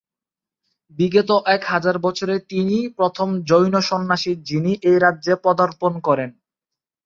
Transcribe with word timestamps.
বিগত 0.97 1.29
এক 1.55 1.61
হাজার 1.65 1.95
বছরে 1.99 2.35
তিনিই 2.49 2.85
প্রথম 2.97 3.27
জৈন 3.49 3.73
সন্ন্যাসী 3.81 4.31
যিনি 4.49 4.71
এই 4.83 4.97
রাজ্যে 4.99 5.33
পদার্পণ 5.45 5.93
করেন। 6.07 6.29